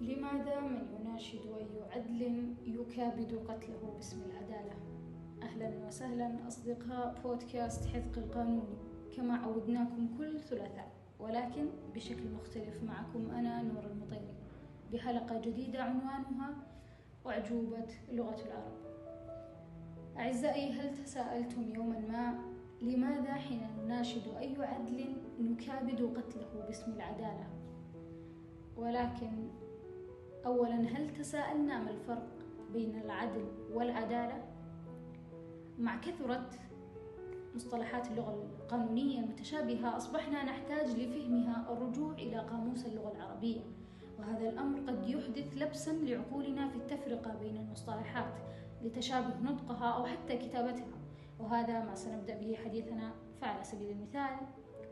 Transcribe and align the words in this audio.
لماذا 0.00 0.60
من 0.60 0.86
يناشد 1.00 1.40
أي 1.58 1.66
عدل 1.90 2.54
يكابد 2.66 3.34
قتله 3.48 3.92
باسم 3.96 4.22
العدالة؟ 4.22 4.72
أهلا 5.42 5.86
وسهلا 5.86 6.48
أصدقاء 6.48 7.14
بودكاست 7.24 7.86
حذق 7.86 8.18
القانوني 8.18 8.76
كما 9.16 9.36
عودناكم 9.36 10.08
كل 10.18 10.40
ثلاثاء 10.40 10.90
ولكن 11.18 11.66
بشكل 11.94 12.30
مختلف 12.34 12.82
معكم 12.82 13.30
أنا 13.30 13.62
نور 13.62 13.84
المطيري 13.86 14.34
بحلقة 14.92 15.40
جديدة 15.40 15.82
عنوانها 15.82 16.54
أعجوبة 17.26 17.86
لغة 18.12 18.36
العرب 18.46 18.80
أعزائي 20.18 20.72
هل 20.72 21.04
تساءلتم 21.04 21.74
يوما 21.74 21.98
ما 21.98 22.38
لماذا 22.82 23.32
حين 23.34 23.66
نناشد 23.84 24.22
أي 24.38 24.56
عدل 24.58 25.16
نكابد 25.40 26.16
قتله 26.16 26.66
باسم 26.66 26.92
العدالة؟ 26.92 27.46
ولكن 28.76 29.48
أولا 30.46 30.74
هل 30.74 31.12
تساءلنا 31.18 31.78
ما 31.78 31.90
الفرق 31.90 32.28
بين 32.72 33.00
العدل 33.04 33.44
والعدالة؟ 33.72 34.42
مع 35.78 35.96
كثرة 36.00 36.50
مصطلحات 37.54 38.10
اللغة 38.10 38.34
القانونية 38.62 39.20
المتشابهة 39.20 39.96
أصبحنا 39.96 40.44
نحتاج 40.44 40.90
لفهمها 40.90 41.72
الرجوع 41.72 42.12
إلى 42.12 42.38
قاموس 42.38 42.86
اللغة 42.86 43.12
العربية. 43.16 43.60
وهذا 44.18 44.48
الأمر 44.48 44.80
قد 44.80 45.08
يحدث 45.08 45.56
لبسا 45.56 45.90
لعقولنا 45.90 46.68
في 46.68 46.76
التفرقة 46.76 47.34
بين 47.34 47.56
المصطلحات 47.56 48.34
لتشابه 48.82 49.40
نطقها 49.40 49.90
أو 49.90 50.06
حتى 50.06 50.36
كتابتها. 50.36 50.98
وهذا 51.38 51.84
ما 51.84 51.94
سنبدأ 51.94 52.38
به 52.38 52.58
حديثنا 52.64 53.12
فعلى 53.40 53.64
سبيل 53.64 53.90
المثال 53.90 54.36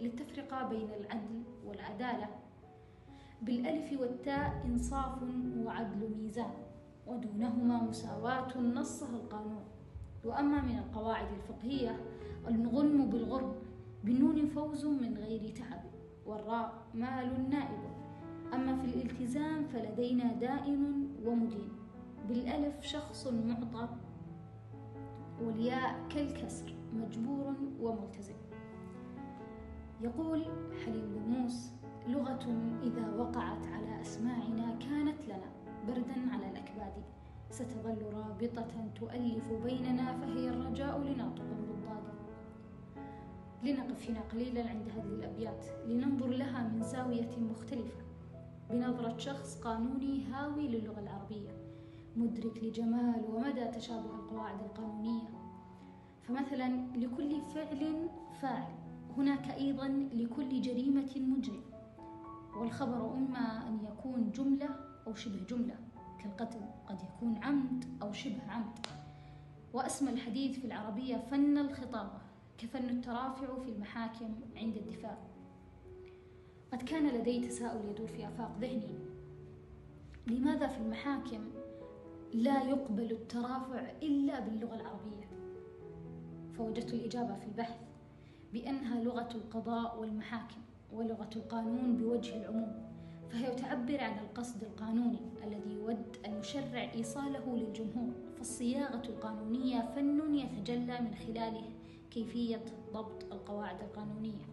للتفرقة 0.00 0.68
بين 0.68 0.90
العدل 0.90 1.42
والعدالة. 1.64 2.43
بالألف 3.44 4.00
والتاء 4.00 4.62
إنصاف 4.64 5.22
وعدل 5.64 6.10
ميزان 6.18 6.54
ودونهما 7.06 7.82
مساواة 7.82 8.58
نصها 8.58 9.16
القانون. 9.16 9.64
وأما 10.24 10.62
من 10.62 10.78
القواعد 10.78 11.26
الفقهية 11.32 11.96
الغنم 12.48 13.10
بالغرم 13.10 13.54
بالنون 14.04 14.46
فوز 14.46 14.86
من 14.86 15.16
غير 15.16 15.54
تعب 15.54 15.82
والراء 16.26 16.82
مال 16.94 17.50
نائب. 17.50 17.80
أما 18.54 18.76
في 18.76 18.84
الالتزام 18.84 19.64
فلدينا 19.64 20.32
دائن 20.32 21.08
ومدين. 21.26 21.68
بالألف 22.28 22.82
شخص 22.82 23.26
معطى 23.26 23.88
والياء 25.42 26.08
كالكسر 26.08 26.74
مجبور 26.92 27.54
وملتزم. 27.80 28.34
يقول 30.00 30.44
حليم 30.84 31.22
موس 31.28 31.70
لغة 32.08 32.46
إذا 32.82 33.14
وقعت 33.18 33.66
على 33.66 34.00
أسماعنا 34.00 34.74
كانت 34.80 35.24
لنا 35.24 35.50
بردا 35.86 36.32
على 36.32 36.50
الأكباد. 36.50 36.92
ستظل 37.50 38.02
رابطة 38.12 38.88
تؤلف 38.94 39.52
بيننا 39.64 40.16
فهي 40.16 40.48
الرجاء 40.48 40.98
لناطق 40.98 41.44
بالضاد 41.44 42.04
لنقف 43.62 44.10
هنا 44.10 44.20
قليلا 44.20 44.68
عند 44.68 44.88
هذه 44.88 45.14
الأبيات 45.14 45.64
لننظر 45.86 46.28
لها 46.28 46.68
من 46.68 46.82
زاوية 46.82 47.30
مختلفة. 47.50 48.00
بنظرة 48.70 49.18
شخص 49.18 49.60
قانوني 49.60 50.24
هاوي 50.24 50.68
للغة 50.68 51.00
العربية 51.00 51.50
مدرك 52.16 52.64
لجمال 52.64 53.24
ومدى 53.28 53.64
تشابه 53.64 54.14
القواعد 54.14 54.60
القانونية. 54.60 55.28
فمثلا 56.22 56.86
لكل 56.96 57.40
فعل 57.40 58.08
فاعل 58.40 58.74
هناك 59.16 59.50
أيضا 59.50 59.88
لكل 60.12 60.60
جريمة 60.60 61.10
مجرم. 61.16 61.73
والخبر 62.56 63.14
إما 63.14 63.68
أن 63.68 63.78
يكون 63.84 64.32
جملة 64.32 64.68
أو 65.06 65.14
شبه 65.14 65.44
جملة 65.48 65.76
كالقتل 66.22 66.60
قد 66.86 66.98
يكون 67.02 67.36
عمد 67.42 67.84
أو 68.02 68.12
شبه 68.12 68.42
عمد. 68.48 68.86
وأسمى 69.72 70.10
الحديث 70.10 70.58
في 70.58 70.64
العربية 70.64 71.16
فن 71.16 71.58
الخطابة 71.58 72.18
كفن 72.58 72.88
الترافع 72.88 73.58
في 73.60 73.68
المحاكم 73.68 74.34
عند 74.56 74.76
الدفاع. 74.76 75.18
قد 76.72 76.82
كان 76.82 77.08
لدي 77.08 77.48
تساؤل 77.48 77.90
يدور 77.90 78.06
في 78.06 78.28
آفاق 78.28 78.56
ذهني. 78.60 78.98
لماذا 80.26 80.66
في 80.66 80.78
المحاكم 80.78 81.50
لا 82.34 82.62
يقبل 82.62 83.10
الترافع 83.12 83.90
إلا 84.02 84.40
باللغة 84.40 84.74
العربية؟ 84.74 85.28
فوجدت 86.58 86.94
الإجابة 86.94 87.34
في 87.34 87.46
البحث 87.46 87.80
بأنها 88.52 89.00
لغة 89.00 89.28
القضاء 89.34 90.00
والمحاكم. 90.00 90.60
ولغة 90.96 91.30
القانون 91.36 91.96
بوجه 91.96 92.36
العموم 92.36 92.72
فهي 93.30 93.54
تعبر 93.54 94.00
عن 94.00 94.18
القصد 94.18 94.62
القانوني 94.62 95.20
الذي 95.44 95.74
يود 95.74 96.16
المشرع 96.26 96.92
إيصاله 96.94 97.56
للجمهور 97.56 98.12
فالصياغة 98.36 99.02
القانونية 99.08 99.92
فن 99.96 100.34
يتجلى 100.34 101.00
من 101.00 101.14
خلاله 101.14 101.64
كيفية 102.10 102.64
ضبط 102.92 103.32
القواعد 103.32 103.80
القانونية 103.80 104.46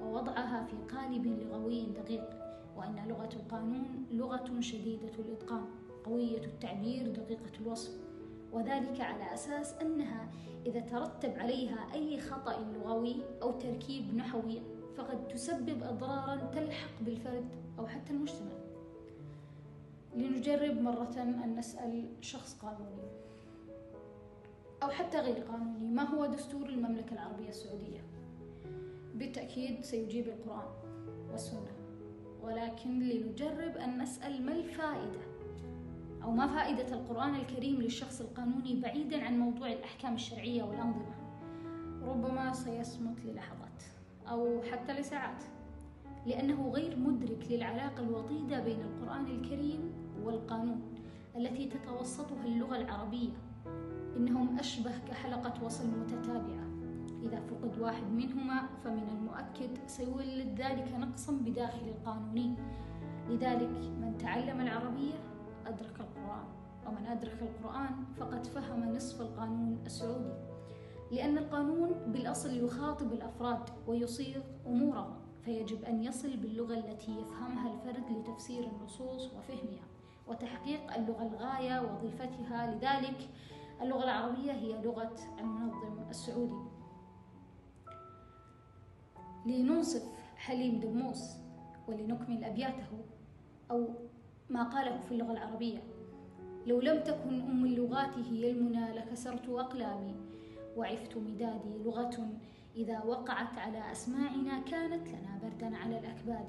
ووضعها 0.00 0.64
في 0.64 0.96
قالب 0.96 1.26
لغوي 1.26 1.86
دقيق 1.86 2.28
وأن 2.76 2.96
لغة 3.08 3.28
القانون 3.36 4.06
لغة 4.10 4.60
شديدة 4.60 5.12
الإتقان 5.18 5.64
قوية 6.04 6.44
التعبير 6.44 7.08
دقيقة 7.12 7.60
الوصف 7.60 7.92
وذلك 8.52 9.00
على 9.00 9.34
أساس 9.34 9.74
أنها 9.74 10.28
إذا 10.66 10.80
ترتب 10.80 11.38
عليها 11.38 11.94
أي 11.94 12.20
خطأ 12.20 12.60
لغوي 12.60 13.16
أو 13.42 13.50
تركيب 13.50 14.14
نحوي 14.16 14.62
فقد 14.96 15.28
تسبب 15.28 15.82
أضرارا 15.82 16.36
تلحق 16.36 17.00
بالفرد 17.00 17.48
أو 17.78 17.86
حتى 17.86 18.12
المجتمع. 18.12 18.52
لنجرب 20.16 20.80
مرة 20.80 21.22
أن 21.22 21.56
نسأل 21.56 22.08
شخص 22.20 22.54
قانوني 22.54 23.08
أو 24.82 24.90
حتى 24.90 25.18
غير 25.18 25.44
قانوني 25.44 25.90
ما 25.90 26.02
هو 26.02 26.26
دستور 26.26 26.66
المملكة 26.68 27.12
العربية 27.12 27.48
السعودية؟ 27.48 28.00
بالتأكيد 29.14 29.84
سيجيب 29.84 30.28
القرآن 30.28 30.68
والسنة. 31.30 31.72
ولكن 32.42 32.98
لنجرب 32.98 33.76
أن 33.76 34.02
نسأل 34.02 34.46
ما 34.46 34.52
الفائدة 34.52 35.20
أو 36.22 36.30
ما 36.30 36.46
فائدة 36.46 36.94
القرآن 36.94 37.34
الكريم 37.34 37.80
للشخص 37.80 38.20
القانوني 38.20 38.80
بعيدا 38.80 39.24
عن 39.24 39.38
موضوع 39.38 39.72
الأحكام 39.72 40.14
الشرعية 40.14 40.62
والأنظمة؟ 40.62 41.14
ربما 42.02 42.52
سيصمت 42.52 43.24
للحظات. 43.24 43.82
أو 44.28 44.62
حتى 44.62 44.92
لساعات 44.92 45.42
لأنه 46.26 46.70
غير 46.70 46.98
مدرك 46.98 47.46
للعلاقة 47.50 48.02
الوطيدة 48.02 48.60
بين 48.60 48.80
القرآن 48.80 49.26
الكريم 49.26 49.92
والقانون 50.22 50.82
التي 51.36 51.68
تتوسطها 51.68 52.44
اللغة 52.44 52.76
العربية. 52.76 53.30
إنهم 54.16 54.58
أشبه 54.58 54.98
كحلقة 55.08 55.64
وصل 55.64 55.86
متتابعة. 55.86 56.72
إذا 57.22 57.40
فقد 57.40 57.78
واحد 57.78 58.12
منهما 58.12 58.68
فمن 58.84 59.08
المؤكد 59.08 59.78
سيولد 59.86 60.60
ذلك 60.60 60.94
نقصا 60.98 61.32
بداخل 61.32 61.88
القانوني 61.88 62.54
لذلك 63.28 63.70
من 64.00 64.18
تعلم 64.18 64.60
العربية 64.60 65.14
أدرك 65.66 66.00
القرآن 66.00 66.44
ومن 66.86 67.06
أدرك 67.06 67.42
القرآن 67.42 68.04
فقد 68.16 68.46
فهم 68.46 68.94
نصف 68.94 69.20
القانون 69.20 69.78
السعودي. 69.86 70.51
لأن 71.12 71.38
القانون 71.38 71.90
بالأصل 72.06 72.64
يخاطب 72.64 73.12
الأفراد 73.12 73.70
ويصيغ 73.86 74.40
أمورهم 74.66 75.14
فيجب 75.44 75.84
أن 75.84 76.02
يصل 76.02 76.36
باللغة 76.36 76.74
التي 76.74 77.12
يفهمها 77.12 77.72
الفرد 77.72 78.04
لتفسير 78.10 78.64
النصوص 78.64 79.26
وفهمها 79.26 79.84
وتحقيق 80.28 80.94
اللغة 80.94 81.22
الغاية 81.22 81.80
وظيفتها. 81.82 82.74
لذلك 82.74 83.28
اللغة 83.82 84.04
العربية 84.04 84.52
هي 84.52 84.82
لغة 84.82 85.14
المنظم 85.40 86.08
السعودي. 86.10 86.62
لننصف 89.46 90.02
حليم 90.36 90.80
دموس 90.80 91.36
ولنكمل 91.88 92.44
أبياته 92.44 93.04
أو 93.70 93.88
ما 94.50 94.62
قاله 94.62 95.00
في 95.00 95.12
اللغة 95.12 95.32
العربية. 95.32 95.82
لو 96.66 96.80
لم 96.80 97.02
تكن 97.02 97.40
أم 97.40 97.64
اللغات 97.64 98.18
هي 98.18 98.50
المنى 98.50 98.92
لكسرت 98.92 99.48
أقلامي. 99.48 100.31
وعفت 100.76 101.16
مدادي 101.16 101.78
لغة 101.84 102.28
إذا 102.76 103.04
وقعت 103.04 103.58
على 103.58 103.92
أسماعنا 103.92 104.60
كانت 104.60 105.08
لنا 105.08 105.38
بردا 105.42 105.76
على 105.76 105.98
الأكباد. 105.98 106.48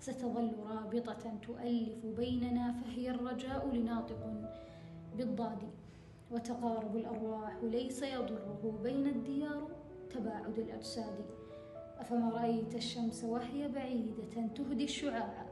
ستظل 0.00 0.52
رابطة 0.66 1.32
تؤلف 1.42 2.06
بيننا 2.06 2.72
فهي 2.72 3.10
الرجاء 3.10 3.74
لناطق 3.74 4.32
بالضاد. 5.16 5.58
وتقارب 6.30 6.96
الأرواح 6.96 7.56
ليس 7.62 8.02
يضره 8.02 8.80
بين 8.82 9.06
الديار 9.06 9.68
تباعد 10.10 10.58
الأجساد. 10.58 11.24
أفما 11.98 12.30
رأيت 12.30 12.74
الشمس 12.74 13.24
وهي 13.24 13.68
بعيدة 13.68 14.46
تهدي 14.54 14.84
الشعاع 14.84 15.46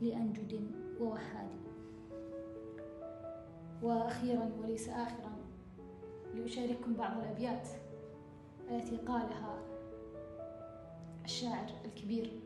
لأنجد 0.00 0.70
ووهاد. 1.00 1.50
وأخيرا 3.82 4.50
وليس 4.60 4.88
آخرا 4.88 5.41
لأشارككم 6.34 6.94
بعض 6.94 7.18
الأبيات 7.18 7.68
التي 8.70 8.96
قالها 8.96 9.58
الشاعر 11.24 11.66
الكبير 11.84 12.40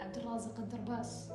عبد 0.00 0.16
الرازق 0.16 0.58
الدرباس 0.58 1.32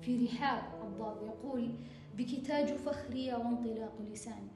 في 0.00 0.26
رحاب 0.26 0.62
الضاد. 0.84 1.22
يقول 1.22 1.70
بك 2.16 2.46
تاج 2.46 2.66
فخري 2.66 3.32
وانطلاق 3.34 3.92
لساني 4.12 4.48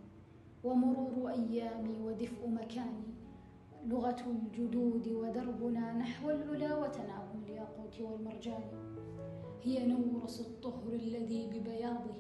ومرور 0.65 1.31
أيامي 1.31 2.01
ودفء 2.01 2.49
مكاني 2.49 3.03
لغة 3.87 4.17
الجدود 4.27 5.09
ودربنا 5.09 5.93
نحو 5.93 6.31
العلا 6.31 6.77
وتناغم 6.77 7.43
الياقوت 7.47 8.01
والمرجان 8.01 8.65
هي 9.63 9.87
نورس 9.87 10.41
الطهر 10.41 10.93
الذي 10.93 11.47
ببياضه 11.47 12.15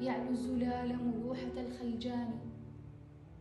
يعلو 0.00 0.30
الزلال 0.30 1.04
ملوحة 1.06 1.52
الخلجان. 1.56 2.38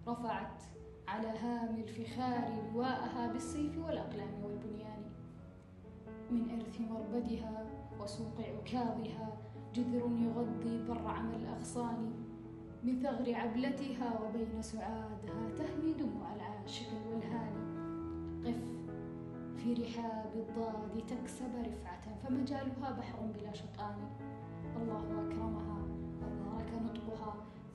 رفعت 0.07 0.63
على 1.07 1.27
هام 1.27 1.75
الفخار 1.75 2.71
لواءها 2.73 3.31
بالسيف 3.31 3.77
والأقلام 3.77 4.43
والبنيان. 4.43 5.03
من 6.31 6.51
إرث 6.51 6.81
مربدها 6.81 7.65
وسوق 7.99 8.35
عكاظها 8.39 9.37
جذر 9.75 10.11
يغذي 10.11 10.85
برعم 10.87 11.31
الأغصان. 11.31 12.13
من 12.83 12.99
ثغر 12.99 13.35
عبلتها 13.35 14.19
وبين 14.19 14.61
سعادها 14.61 15.49
تهمي 15.57 15.93
دموع 15.93 16.33
العاشق 16.35 16.87
والهاني 17.11 17.71
قف 18.45 18.61
في 19.55 19.73
رحاب 19.73 20.31
الضاد 20.35 21.05
تكسب 21.07 21.55
رفعة 21.55 22.15
فمجالها 22.23 22.91
بحر 22.91 23.19
بلا 23.19 23.53
شطآن. 23.53 24.30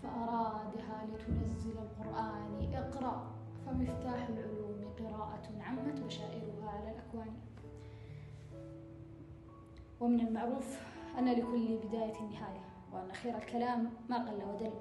فأرادها 0.02 1.06
لتنزل 1.06 1.78
القرآن. 1.78 2.74
اقرأ. 2.74 3.36
فمفتاح 3.66 4.28
العلوم 4.28 4.84
قراءة 4.98 5.42
عمت 5.60 6.00
بشائرها 6.00 6.70
على 6.70 6.90
الأكوان. 6.90 7.34
ومن 10.00 10.20
المعروف 10.20 10.80
أن 11.18 11.28
لكل 11.28 11.78
بداية 11.88 12.20
نهاية 12.20 12.64
وأن 12.92 13.12
خير 13.12 13.36
الكلام 13.36 13.90
ما 14.08 14.30
قل 14.30 14.44
ودل. 14.44 14.72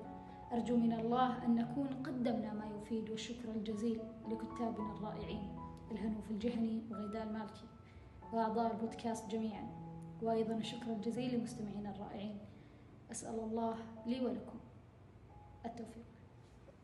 أرجو 0.52 0.78
من 0.78 0.94
الله 0.94 1.46
أن 1.46 1.56
نكون 1.56 1.88
قدمنا 1.88 2.54
ما 2.54 2.66
يفيد 2.66 3.10
والشكر 3.10 3.50
الجزيل 3.50 4.00
لكتابنا 4.30 4.94
الرائعين 4.94 5.56
الهنوف 5.92 6.32
الجهني 6.32 6.82
وغيداء 6.92 7.24
المالكي 7.24 7.66
وأعضاء 8.34 8.72
البودكاست 8.72 9.30
جميعا. 9.32 9.68
وأيضا 10.22 10.54
الشكر 10.56 10.92
الجزيل 10.92 11.40
لمستمعينا 11.40 11.90
الرائعين. 11.96 12.38
أسأل 13.12 13.40
الله 13.40 13.76
لي 14.06 14.26
ولكم. 14.26 14.60
التوفيق. 15.66 16.15